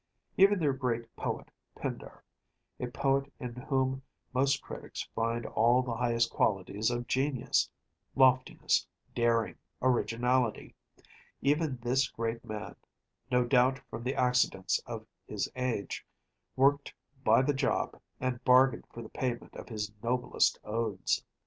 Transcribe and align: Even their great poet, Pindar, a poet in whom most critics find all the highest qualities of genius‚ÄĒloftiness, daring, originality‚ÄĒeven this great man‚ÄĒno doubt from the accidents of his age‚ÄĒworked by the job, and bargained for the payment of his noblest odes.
Even 0.35 0.57
their 0.57 0.73
great 0.73 1.15
poet, 1.15 1.51
Pindar, 1.77 2.23
a 2.79 2.87
poet 2.87 3.31
in 3.39 3.53
whom 3.53 4.01
most 4.33 4.59
critics 4.59 5.07
find 5.13 5.45
all 5.45 5.83
the 5.83 5.93
highest 5.93 6.31
qualities 6.31 6.89
of 6.89 7.05
genius‚ÄĒloftiness, 7.05 8.87
daring, 9.13 9.59
originality‚ÄĒeven 9.83 11.81
this 11.81 12.09
great 12.09 12.43
man‚ÄĒno 12.43 13.47
doubt 13.47 13.79
from 13.91 14.01
the 14.01 14.15
accidents 14.15 14.79
of 14.87 15.05
his 15.27 15.47
age‚ÄĒworked 15.55 16.93
by 17.23 17.43
the 17.43 17.53
job, 17.53 18.01
and 18.19 18.43
bargained 18.43 18.87
for 18.91 19.03
the 19.03 19.09
payment 19.09 19.53
of 19.55 19.69
his 19.69 19.91
noblest 20.01 20.57
odes. 20.63 21.23